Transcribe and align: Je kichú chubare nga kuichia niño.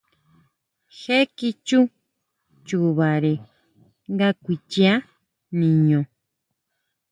Je 0.97 1.17
kichú 1.37 1.79
chubare 2.65 3.33
nga 4.11 4.29
kuichia 4.43 4.93
niño. 5.59 5.99